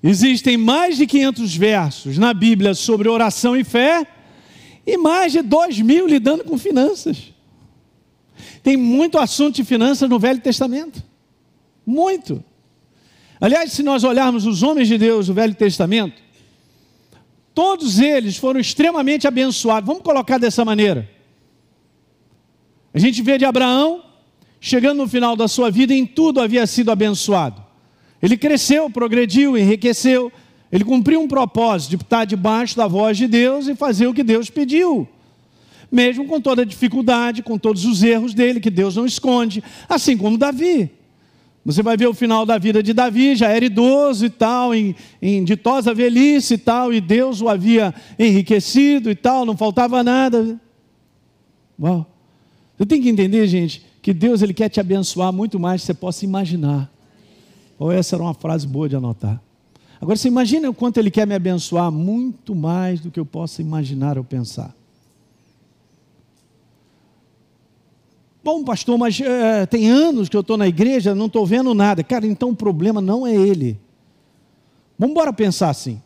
[0.00, 4.06] existem mais de 500 versos na Bíblia sobre oração e fé
[4.86, 7.32] e mais de 2 mil lidando com finanças.
[8.62, 11.02] Tem muito assunto de finanças no Velho Testamento.
[11.84, 12.42] Muito.
[13.40, 16.22] Aliás, se nós olharmos os homens de Deus do Velho Testamento,
[17.54, 19.86] todos eles foram extremamente abençoados.
[19.86, 21.08] Vamos colocar dessa maneira.
[22.92, 24.02] A gente vê de Abraão,
[24.60, 27.62] chegando no final da sua vida, em tudo havia sido abençoado.
[28.22, 30.32] Ele cresceu, progrediu, enriqueceu,
[30.74, 34.24] ele cumpriu um propósito de estar debaixo da voz de Deus e fazer o que
[34.24, 35.06] Deus pediu.
[35.88, 40.16] Mesmo com toda a dificuldade, com todos os erros dele, que Deus não esconde, assim
[40.16, 40.90] como Davi.
[41.64, 44.96] Você vai ver o final da vida de Davi, já era idoso e tal, em,
[45.22, 50.60] em ditosa velhice e tal, e Deus o havia enriquecido e tal, não faltava nada.
[51.80, 52.04] Uau!
[52.76, 55.86] Você tem que entender, gente, que Deus ele quer te abençoar muito mais do que
[55.86, 56.90] você possa imaginar.
[57.78, 59.40] Ou essa era uma frase boa de anotar.
[60.04, 63.62] Agora você imagina o quanto ele quer me abençoar muito mais do que eu possa
[63.62, 64.76] imaginar ou pensar.
[68.44, 72.04] Bom, pastor, mas é, tem anos que eu estou na igreja, não estou vendo nada.
[72.04, 73.80] Cara, então o problema não é ele.
[74.98, 76.02] Vamos embora pensar assim.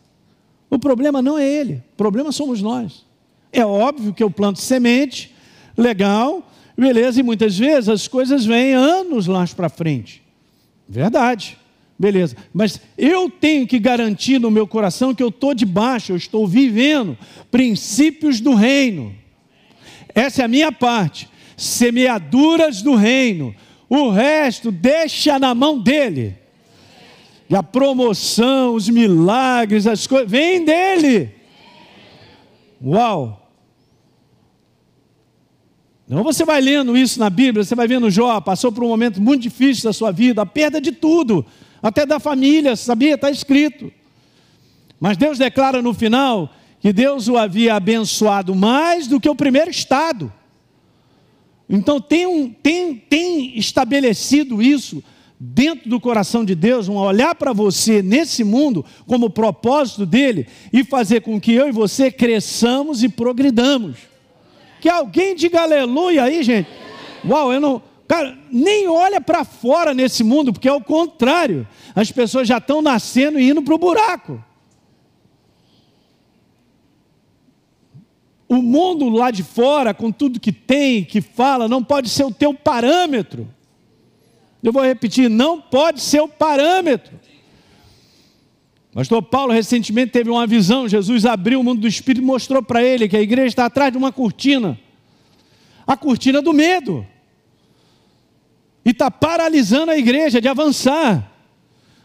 [0.71, 3.05] O problema não é ele, o problema somos nós.
[3.53, 5.35] É óbvio que eu planto semente,
[5.77, 10.23] legal, beleza, e muitas vezes as coisas vêm anos lá para frente.
[10.89, 11.59] Verdade,
[11.99, 12.37] beleza.
[12.55, 17.19] Mas eu tenho que garantir no meu coração que eu estou debaixo, eu estou vivendo
[17.51, 19.15] princípios do reino.
[20.15, 23.55] Essa é a minha parte semeaduras do reino.
[23.91, 26.37] O resto deixa na mão dele.
[27.51, 31.35] E a promoção, os milagres, as coisas, vem dele.
[32.83, 33.51] Uau!
[36.07, 39.21] Então você vai lendo isso na Bíblia, você vai vendo Jó, passou por um momento
[39.21, 41.45] muito difícil da sua vida, a perda de tudo,
[41.89, 43.15] até da família, sabia?
[43.15, 43.93] Está escrito.
[45.01, 49.71] Mas Deus declara no final que Deus o havia abençoado mais do que o primeiro
[49.71, 50.33] estado.
[51.69, 55.03] Então tem, um, tem, tem estabelecido isso
[55.39, 60.83] dentro do coração de Deus, um olhar para você nesse mundo como propósito dele e
[60.83, 63.99] fazer com que eu e você cresçamos e progridamos.
[64.81, 66.69] Que alguém diga aleluia aí, gente.
[67.25, 67.83] Uau, eu não.
[68.09, 71.69] Cara, nem olha para fora nesse mundo, porque é o contrário.
[71.95, 74.43] As pessoas já estão nascendo e indo para o buraco.
[78.49, 82.33] O mundo lá de fora, com tudo que tem, que fala, não pode ser o
[82.33, 83.47] teu parâmetro.
[84.63, 87.21] Eu vou repetir, não pode ser o parâmetro.
[88.93, 90.89] Pastor Paulo recentemente teve uma visão.
[90.89, 93.93] Jesus abriu o mundo do Espírito e mostrou para ele que a igreja está atrás
[93.93, 94.79] de uma cortina
[95.89, 97.07] a cortina do medo
[98.89, 101.31] e está paralisando a igreja de avançar.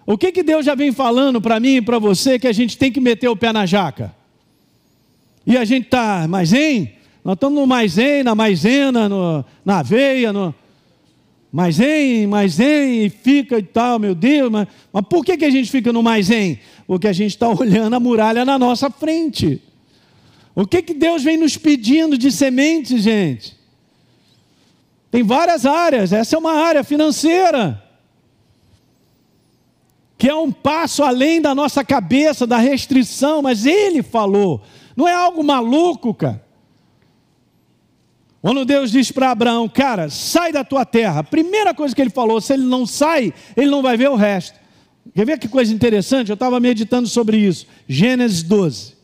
[0.06, 2.78] O que, que Deus já vem falando para mim e para você que a gente
[2.78, 4.14] tem que meter o pé na jaca?
[5.48, 6.92] E a gente está mais em?
[7.24, 10.54] Nós estamos no mais em, na maisena, no, na aveia, no
[11.50, 15.46] mais em, mais em, e fica e tal, meu Deus, mas, mas por que, que
[15.46, 16.60] a gente fica no mais em?
[16.86, 19.62] Porque a gente está olhando a muralha na nossa frente.
[20.54, 23.63] O que, que Deus vem nos pedindo de sementes, gente?
[25.14, 27.80] Tem várias áreas, essa é uma área financeira
[30.18, 34.64] que é um passo além da nossa cabeça, da restrição, mas ele falou,
[34.96, 36.44] não é algo maluco, cara.
[38.42, 42.10] Quando Deus diz para Abraão, cara, sai da tua terra, a primeira coisa que ele
[42.10, 44.60] falou, se ele não sai, ele não vai ver o resto.
[45.14, 46.30] Quer ver que coisa interessante?
[46.30, 47.68] Eu estava meditando sobre isso.
[47.88, 48.96] Gênesis 12.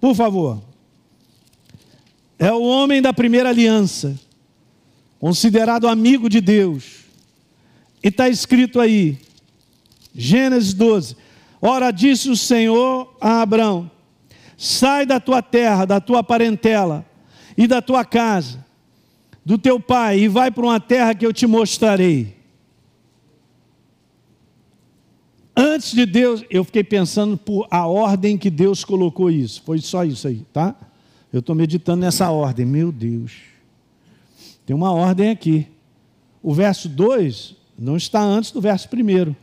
[0.00, 0.62] Por favor.
[2.38, 4.18] É o homem da primeira aliança,
[5.18, 7.06] considerado amigo de Deus
[8.06, 9.18] e está escrito aí,
[10.14, 11.16] Gênesis 12:
[11.60, 13.90] Ora, disse o Senhor a Abraão:
[14.56, 17.04] Sai da tua terra, da tua parentela
[17.58, 18.64] e da tua casa,
[19.44, 22.36] do teu pai, e vai para uma terra que eu te mostrarei.
[25.56, 29.62] Antes de Deus, eu fiquei pensando por a ordem que Deus colocou isso.
[29.64, 30.76] Foi só isso aí, tá?
[31.36, 32.64] Eu estou meditando nessa ordem.
[32.64, 33.42] Meu Deus.
[34.64, 35.66] Tem uma ordem aqui.
[36.42, 39.36] O verso 2 não está antes do verso primeiro.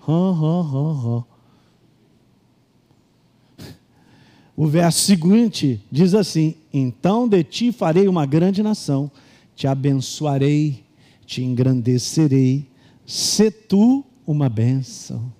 [4.57, 9.11] O verso seguinte diz assim: Então de ti farei uma grande nação,
[9.55, 10.83] te abençoarei,
[11.27, 12.67] te engrandecerei,
[13.05, 15.31] se tu uma bênção.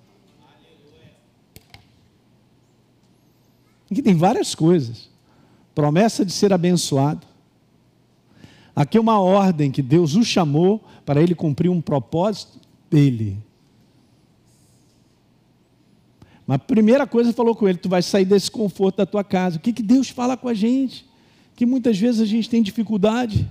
[3.90, 5.13] Aqui tem várias coisas.
[5.74, 7.26] Promessa de ser abençoado.
[8.74, 12.58] Aqui é uma ordem que Deus o chamou para ele cumprir um propósito
[12.90, 13.38] dele.
[16.46, 19.56] Mas a primeira coisa falou com ele: tu vai sair desse conforto da tua casa.
[19.56, 21.06] O que, que Deus fala com a gente?
[21.56, 23.50] Que muitas vezes a gente tem dificuldade,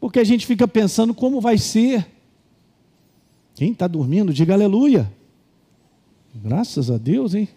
[0.00, 2.06] porque a gente fica pensando como vai ser.
[3.54, 5.12] Quem está dormindo, diga aleluia.
[6.34, 7.48] Graças a Deus, hein?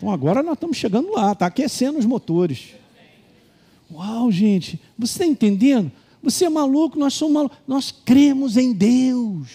[0.00, 2.70] Então agora nós estamos chegando lá, está aquecendo os motores.
[3.92, 5.92] Uau, gente, você está entendendo?
[6.22, 7.58] Você é maluco, nós somos malucos.
[7.68, 9.48] Nós cremos em Deus.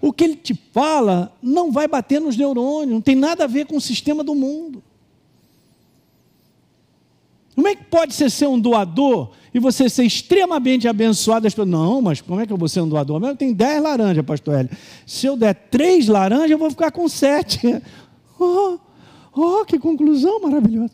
[0.00, 3.66] O que ele te fala não vai bater nos neurônios, não tem nada a ver
[3.66, 4.82] com o sistema do mundo.
[7.54, 11.46] Como é que pode ser ser um doador e você ser extremamente abençoado?
[11.66, 13.22] Não, mas como é que eu vou ser um doador?
[13.22, 14.70] Eu tenho 10 laranjas, pastor Hélio.
[15.04, 17.60] Se eu der três laranjas, eu vou ficar com sete.
[18.40, 18.78] Oh,
[19.40, 20.92] oh, que conclusão maravilhosa.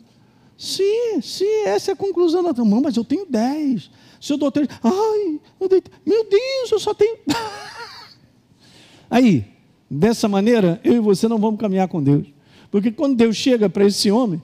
[0.57, 3.91] Sim, sim, essa é a conclusão da mão, mas eu tenho dez.
[4.21, 7.17] Se eu dou três, ai, dei, meu Deus, eu só tenho.
[9.09, 9.45] Aí,
[9.89, 12.27] dessa maneira, eu e você não vamos caminhar com Deus.
[12.71, 14.41] Porque quando Deus chega para esse homem,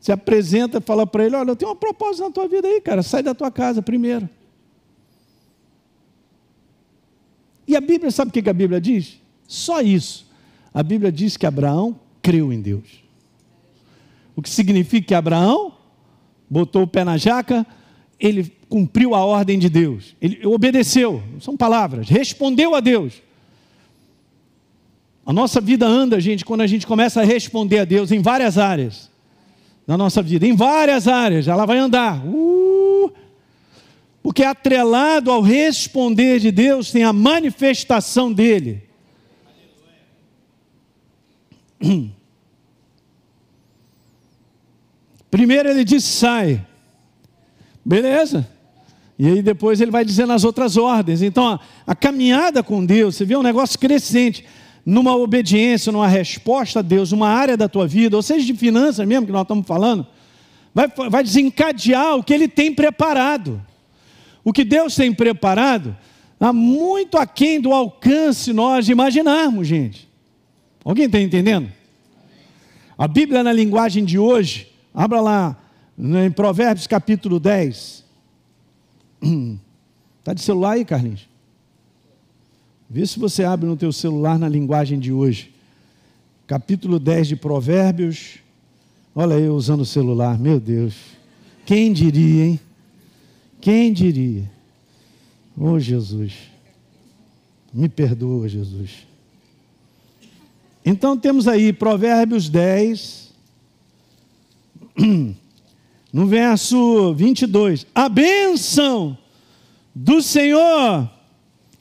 [0.00, 3.02] se apresenta fala para ele: Olha, eu tenho uma proposta na tua vida aí, cara,
[3.02, 4.28] sai da tua casa primeiro.
[7.66, 9.20] E a Bíblia, sabe o que a Bíblia diz?
[9.46, 10.26] Só isso.
[10.72, 13.05] A Bíblia diz que Abraão creu em Deus.
[14.36, 15.72] O que significa que Abraão
[16.48, 17.66] botou o pé na jaca,
[18.20, 23.22] ele cumpriu a ordem de Deus, ele obedeceu, são palavras, respondeu a Deus.
[25.24, 28.58] A nossa vida anda, gente, quando a gente começa a responder a Deus em várias
[28.58, 29.10] áreas
[29.86, 32.24] na nossa vida, em várias áreas, ela vai andar.
[32.26, 33.12] Uh,
[34.22, 38.82] porque atrelado ao responder de Deus tem a manifestação dele.
[45.36, 46.64] Primeiro ele diz: sai.
[47.84, 48.48] Beleza?
[49.18, 51.20] E aí depois ele vai dizendo as outras ordens.
[51.20, 54.46] Então a, caminhada com Deus, você vê um negócio crescente
[54.84, 59.06] numa obediência, numa resposta a Deus, numa área da tua vida, ou seja, de finanças
[59.06, 60.06] mesmo que nós estamos falando,
[60.74, 63.60] vai, vai desencadear o que Ele tem preparado.
[64.42, 65.94] O que Deus tem preparado
[66.32, 70.08] está muito aquém do alcance nós imaginarmos, gente.
[70.82, 71.70] Alguém está entendendo?
[72.96, 75.56] A Bíblia na linguagem de hoje, abra lá
[75.98, 78.04] Em Provérbios capítulo 10.
[80.18, 81.28] Está de celular aí, Carlinhos?
[82.88, 85.52] Vê se você abre no teu celular na linguagem de hoje.
[86.46, 88.38] Capítulo 10 de Provérbios.
[89.14, 90.94] Olha eu usando o celular, meu Deus.
[91.64, 92.60] Quem diria, hein?
[93.60, 94.48] Quem diria?
[95.58, 96.34] Oh, Jesus.
[97.72, 99.06] Me perdoa, Jesus.
[100.84, 103.25] Então temos aí Provérbios 10,
[106.12, 107.86] no verso 22.
[107.94, 109.16] A bênção
[109.94, 111.10] do Senhor,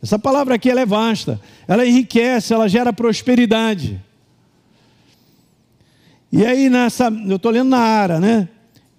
[0.02, 4.02] essa palavra aqui ela é vasta, ela enriquece, ela gera prosperidade.
[6.32, 8.50] E aí nessa, eu estou lendo na Ara, né?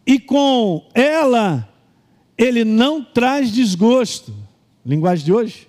[0.06, 1.68] E com ela,
[2.38, 4.34] ele não traz desgosto.
[4.84, 5.68] Linguagem de hoje?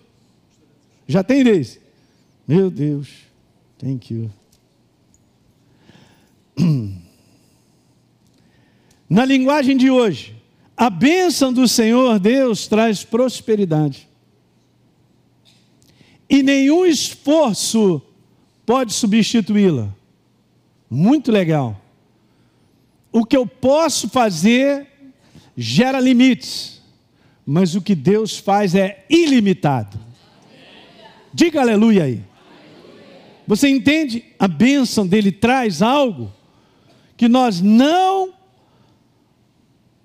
[1.08, 1.82] Já tem desse?
[2.48, 3.10] Meu Deus,
[3.80, 4.32] thank you.
[9.10, 10.36] Na linguagem de hoje,
[10.76, 14.08] a bênção do Senhor Deus traz prosperidade.
[16.30, 18.02] E nenhum esforço
[18.66, 19.88] pode substituí-la.
[20.90, 21.82] Muito legal.
[23.12, 24.88] O que eu posso fazer
[25.56, 26.82] gera limites,
[27.46, 29.98] mas o que Deus faz é ilimitado.
[31.34, 32.22] Diga aleluia aí.
[33.48, 34.26] Você entende?
[34.38, 36.32] A bênção dele traz algo
[37.16, 38.37] que nós não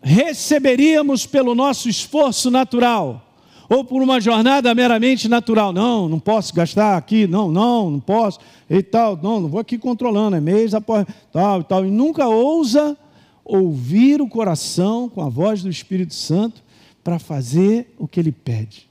[0.03, 3.29] receberíamos pelo nosso esforço natural
[3.69, 5.73] ou por uma jornada meramente natural.
[5.73, 8.39] Não, não posso gastar aqui, não, não, não posso,
[8.69, 11.87] e tal, não, não vou aqui controlando, é mês após tal e tal.
[11.87, 12.97] E nunca ousa
[13.45, 16.63] ouvir o coração com a voz do Espírito Santo
[17.03, 18.89] para fazer o que ele pede.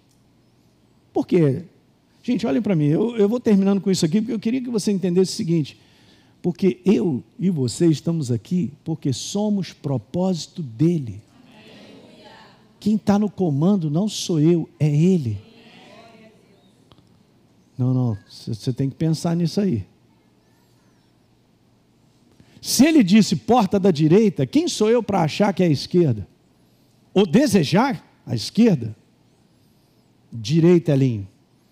[1.13, 1.63] Por quê?
[2.23, 4.69] Gente, olhem para mim, eu, eu vou terminando com isso aqui, porque eu queria que
[4.69, 5.79] você entendesse o seguinte:
[6.41, 11.21] porque eu e você estamos aqui porque somos propósito dele.
[12.79, 15.37] Quem está no comando não sou eu, é ele.
[17.77, 19.85] Não, não, você tem que pensar nisso aí.
[22.59, 26.27] Se ele disse porta da direita, quem sou eu para achar que é a esquerda?
[27.13, 28.95] Ou desejar a esquerda?
[30.31, 31.27] Direita, Elinho.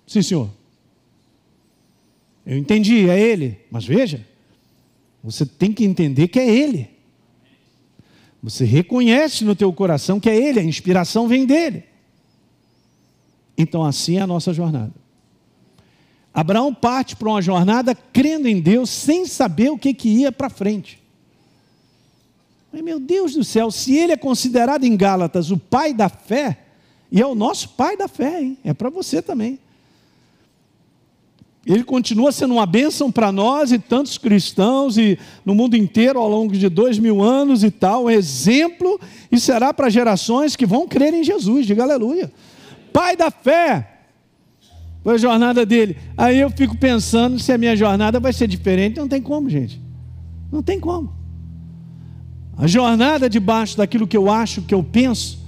[0.06, 0.50] Sim, senhor.
[2.46, 3.60] Eu entendi, é ele.
[3.70, 4.26] Mas veja,
[5.24, 6.90] você tem que entender que é Ele.
[8.42, 11.84] Você reconhece no teu coração que é Ele, a inspiração vem dele.
[13.58, 14.94] Então assim é a nossa jornada.
[16.34, 20.50] Abraão parte para uma jornada crendo em Deus, sem saber o que, que ia para
[20.50, 21.02] frente.
[22.72, 26.60] Mas, meu Deus do céu, se ele é considerado em Gálatas o pai da fé,
[27.12, 28.58] e é o nosso pai da fé, hein?
[28.64, 29.60] é para você também
[31.66, 36.30] ele continua sendo uma bênção para nós e tantos cristãos e no mundo inteiro ao
[36.30, 39.00] longo de dois mil anos e tal, um exemplo
[39.32, 42.32] e será para gerações que vão crer em Jesus, diga aleluia.
[42.94, 44.00] Pai da fé,
[45.04, 45.98] foi a jornada dele.
[46.18, 49.82] Aí eu fico pensando se a minha jornada vai ser diferente, não tem como, gente.
[50.52, 51.14] Não tem como.
[52.58, 55.40] A jornada debaixo daquilo que eu acho, que eu penso,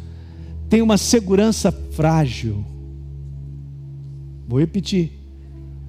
[0.69, 2.63] tem uma segurança frágil.
[4.47, 5.20] Vou repetir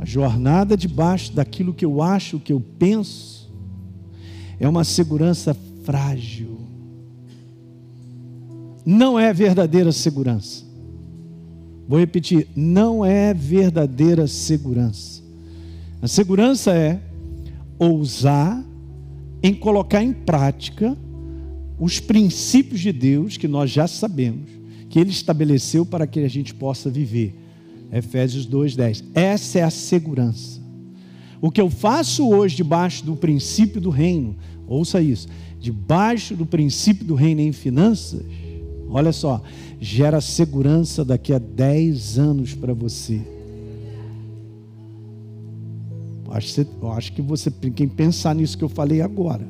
[0.03, 3.49] a jornada debaixo daquilo que eu acho, que eu penso,
[4.59, 6.59] é uma segurança frágil.
[8.85, 10.65] Não é verdadeira segurança.
[11.87, 15.23] Vou repetir: não é verdadeira segurança.
[16.01, 17.01] A segurança é
[17.79, 18.61] ousar
[19.41, 20.99] em colocar em prática
[21.79, 24.51] os princípios de Deus que nós já sabemos,
[24.91, 27.41] que Ele estabeleceu para que a gente possa viver.
[27.92, 29.05] Efésios 2:10.
[29.14, 30.61] Essa é a segurança.
[31.40, 35.28] O que eu faço hoje debaixo do princípio do reino, ouça isso,
[35.61, 38.22] debaixo do princípio do reino em finanças,
[38.88, 39.42] olha só,
[39.81, 43.20] gera segurança daqui a 10 anos para você.
[46.31, 49.46] Acho, acho que você tem que pensar nisso que eu falei agora.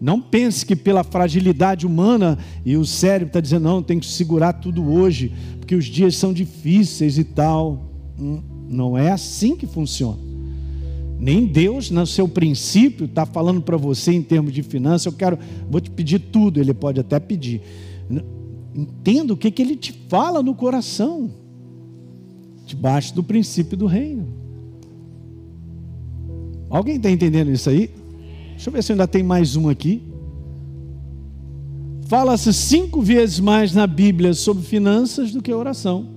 [0.00, 4.54] Não pense que pela fragilidade humana e o cérebro está dizendo, não, tem que segurar
[4.54, 7.90] tudo hoje, porque os dias são difíceis e tal.
[8.18, 10.18] Hum, não é assim que funciona.
[11.18, 15.38] Nem Deus, no seu princípio, está falando para você em termos de finanças, eu quero,
[15.68, 17.60] vou te pedir tudo, Ele pode até pedir.
[18.74, 21.30] Entenda o que, que Ele te fala no coração,
[22.64, 24.28] debaixo do princípio do reino.
[26.70, 27.90] Alguém está entendendo isso aí?
[28.60, 30.02] Deixa eu ver se ainda tem mais um aqui.
[32.08, 36.08] Fala-se cinco vezes mais na Bíblia sobre finanças do que oração.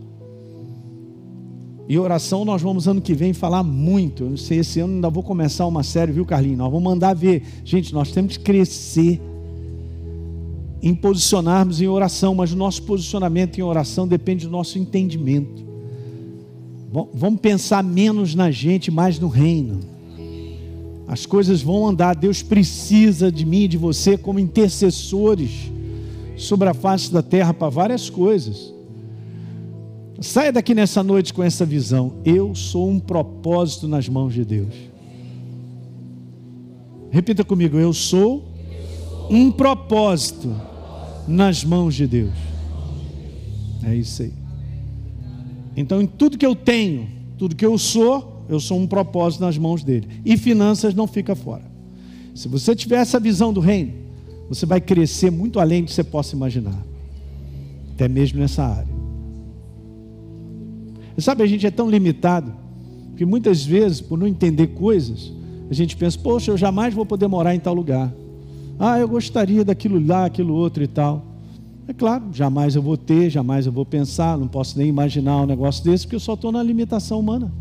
[1.88, 4.24] E oração nós vamos ano que vem falar muito.
[4.24, 6.58] Eu não sei, esse ano ainda vou começar uma série, viu, Carlinhos?
[6.58, 7.44] Nós vamos mandar ver.
[7.64, 9.22] Gente, nós temos que crescer
[10.82, 15.64] em posicionarmos em oração, mas o nosso posicionamento em oração depende do nosso entendimento.
[17.14, 19.93] Vamos pensar menos na gente, mais no reino.
[21.14, 22.16] As coisas vão andar.
[22.16, 25.72] Deus precisa de mim de você como intercessores
[26.36, 28.74] sobre a face da terra para várias coisas.
[30.20, 32.16] Saia daqui nessa noite com essa visão.
[32.26, 34.74] Eu sou um propósito nas mãos de Deus.
[37.12, 37.78] Repita comigo.
[37.78, 38.52] Eu sou
[39.30, 40.52] um propósito
[41.28, 42.34] nas mãos de Deus.
[43.84, 44.34] É isso aí.
[45.78, 47.08] Então, em tudo que eu tenho,
[47.38, 50.08] tudo que eu sou, eu sou um propósito nas mãos dele.
[50.24, 51.64] E finanças não fica fora.
[52.36, 53.94] Se você tiver essa visão do reino,
[54.50, 56.78] você vai crescer muito além do que você possa imaginar.
[57.94, 58.94] Até mesmo nessa área.
[61.18, 62.54] E sabe, a gente é tão limitado
[63.16, 65.32] que muitas vezes, por não entender coisas,
[65.70, 68.12] a gente pensa, poxa, eu jamais vou poder morar em tal lugar.
[68.80, 71.26] Ah, eu gostaria daquilo lá, aquilo outro e tal.
[71.88, 75.46] É claro, jamais eu vou ter, jamais eu vou pensar, não posso nem imaginar um
[75.46, 77.52] negócio desse, porque eu só estou na limitação humana.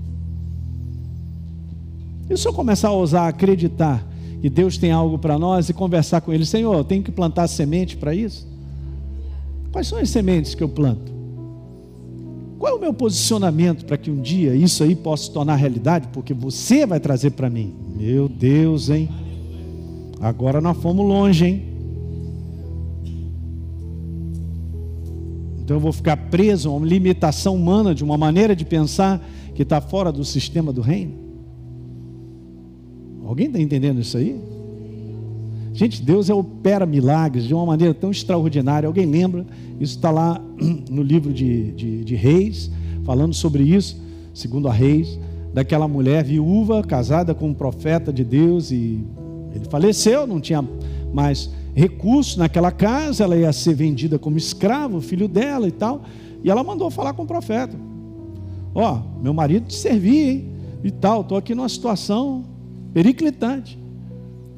[2.28, 4.06] E se eu começar a ousar acreditar
[4.40, 7.46] que Deus tem algo para nós e conversar com Ele, Senhor, eu tenho que plantar
[7.46, 8.46] semente para isso?
[9.70, 11.12] Quais são as sementes que eu planto?
[12.58, 16.08] Qual é o meu posicionamento para que um dia isso aí possa se tornar realidade?
[16.12, 17.74] Porque você vai trazer para mim.
[17.96, 19.08] Meu Deus, hein?
[20.20, 21.62] Agora nós fomos longe, hein?
[25.62, 29.62] Então eu vou ficar preso a uma limitação humana, de uma maneira de pensar que
[29.62, 31.21] está fora do sistema do reino?
[33.24, 34.40] Alguém está entendendo isso aí?
[35.74, 38.86] Gente, Deus opera milagres de uma maneira tão extraordinária.
[38.86, 39.46] Alguém lembra?
[39.80, 40.40] Isso está lá
[40.90, 42.70] no livro de, de, de, Reis,
[43.04, 44.00] falando sobre isso,
[44.34, 45.18] segundo a Reis,
[45.52, 49.00] daquela mulher viúva casada com um profeta de Deus e
[49.54, 50.66] ele faleceu, não tinha
[51.12, 56.02] mais recursos naquela casa, ela ia ser vendida como escravo, filho dela e tal.
[56.44, 57.76] E ela mandou falar com o profeta:
[58.74, 60.48] Ó, oh, meu marido te servia, hein?
[60.84, 62.44] E tal, estou aqui numa situação
[62.92, 63.78] periclitante.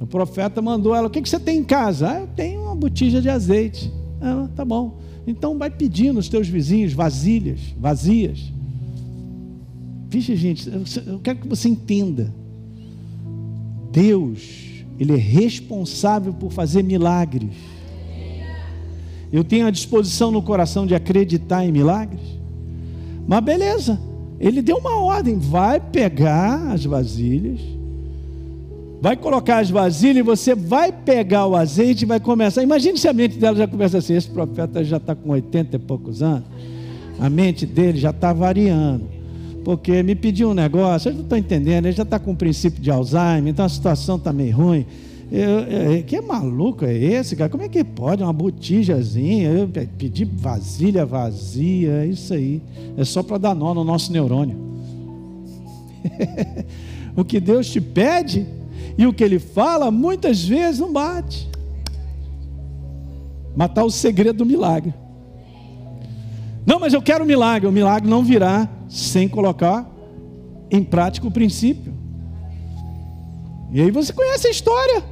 [0.01, 2.11] O profeta mandou ela: O que, você tem em casa?
[2.11, 3.93] Ah, eu tenho uma botija de azeite.
[4.20, 4.99] Ela, tá bom.
[5.26, 8.53] Então vai pedindo os teus vizinhos vasilhas, vazias.
[10.09, 10.68] Vixe, gente,
[11.07, 12.32] eu quero que você entenda.
[13.91, 14.64] Deus
[14.99, 17.55] ele é responsável por fazer milagres.
[19.32, 22.22] Eu tenho a disposição no coração de acreditar em milagres.
[23.26, 24.01] Mas beleza,
[24.39, 27.61] ele deu uma ordem: vai pegar as vasilhas,
[29.05, 32.63] vai colocar as vasilhas e você vai pegar o azeite e vai começar.
[32.63, 35.79] Imagine se a mente dela já começa assim: esse profeta já está com 80 e
[35.79, 36.45] poucos anos,
[37.21, 39.05] a mente dele já está variando
[39.63, 42.83] porque me pediu um negócio, eu não estou entendendo, ele já está com o princípio
[42.83, 44.87] de Alzheimer, então a situação está meio ruim.
[45.33, 47.51] Eu, eu, que maluco é esse, cara?
[47.51, 48.23] Como é que pode?
[48.23, 52.61] Uma botijazinha, eu pedi vasilha vazia, é isso aí.
[52.97, 54.57] É só para dar nó no nosso neurônio.
[57.17, 58.47] o que Deus te pede
[58.97, 61.49] e o que Ele fala, muitas vezes não bate.
[63.57, 64.93] Matar o segredo do milagre.
[66.66, 67.68] Não, mas eu quero um milagre.
[67.68, 69.89] O milagre não virá sem colocar
[70.70, 71.93] em prática o princípio.
[73.72, 75.05] E aí você conhece a história.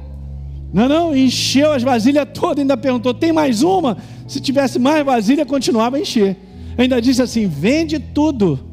[0.73, 3.97] Não, não, encheu as vasilhas todas, ainda perguntou: tem mais uma?
[4.27, 6.35] Se tivesse mais vasilha, continuava a encher.
[6.77, 8.72] Ainda disse assim: vende tudo.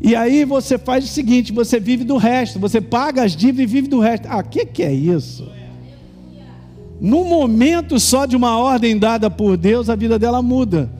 [0.00, 3.74] E aí você faz o seguinte: você vive do resto, você paga as dívidas e
[3.74, 4.26] vive do resto.
[4.28, 5.46] Ah, o que, que é isso?
[7.00, 10.90] Num momento só de uma ordem dada por Deus, a vida dela muda.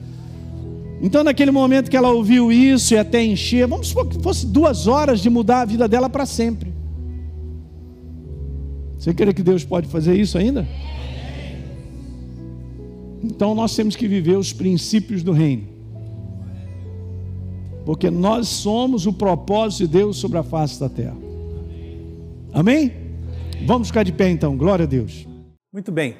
[1.01, 4.85] Então, naquele momento que ela ouviu isso e até encher, vamos supor que fosse duas
[4.85, 6.71] horas de mudar a vida dela para sempre.
[8.99, 10.67] Você crê que Deus pode fazer isso ainda?
[13.23, 15.80] Então, nós temos que viver os princípios do reino.
[17.85, 21.17] Porque nós somos o propósito de Deus sobre a face da terra.
[22.53, 22.93] Amém?
[23.65, 25.27] Vamos ficar de pé então, glória a Deus.
[25.71, 26.15] Muito bem,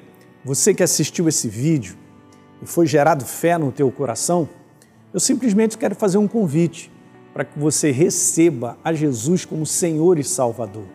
[0.45, 1.95] você que assistiu esse vídeo
[2.61, 4.47] e foi gerado fé no teu coração,
[5.13, 6.91] eu simplesmente quero fazer um convite
[7.33, 10.85] para que você receba a Jesus como Senhor e Salvador.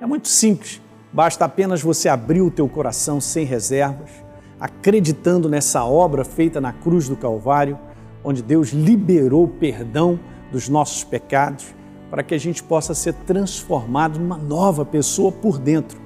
[0.00, 0.80] É muito simples,
[1.12, 4.10] basta apenas você abrir o teu coração sem reservas,
[4.58, 7.78] acreditando nessa obra feita na cruz do Calvário,
[8.24, 10.18] onde Deus liberou o perdão
[10.52, 11.74] dos nossos pecados,
[12.10, 16.00] para que a gente possa ser transformado numa nova pessoa por dentro.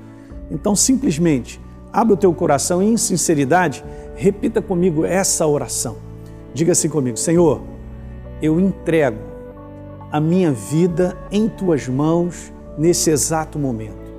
[0.51, 1.61] Então, simplesmente,
[1.93, 3.83] abre o teu coração e, em sinceridade,
[4.15, 5.97] repita comigo essa oração.
[6.53, 7.62] Diga assim comigo: Senhor,
[8.43, 9.19] eu entrego
[10.12, 14.12] a minha vida em tuas mãos nesse exato momento.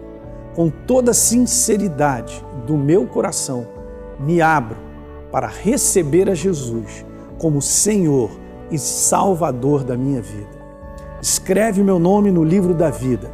[0.56, 3.68] Com toda a sinceridade do meu coração,
[4.20, 4.78] me abro
[5.32, 7.06] para receber a Jesus
[7.38, 8.32] como Senhor
[8.72, 10.56] e Salvador da minha vida.
[11.22, 13.32] Escreve meu nome no livro da vida.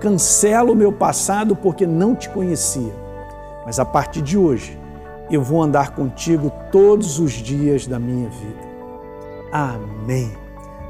[0.00, 2.92] Cancelo o meu passado porque não te conhecia,
[3.66, 4.78] mas a partir de hoje
[5.30, 8.70] eu vou andar contigo todos os dias da minha vida.
[9.52, 10.32] Amém.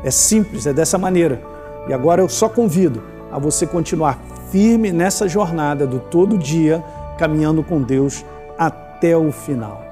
[0.02, 1.42] É simples, é dessa maneira.
[1.88, 4.18] E agora eu só convido a você continuar
[4.50, 6.82] firme nessa jornada do todo dia,
[7.18, 8.24] caminhando com Deus
[8.58, 9.82] até o final.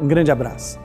[0.00, 0.81] Um grande abraço.